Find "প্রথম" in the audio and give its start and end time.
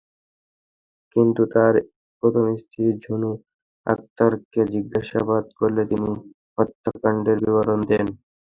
2.23-2.45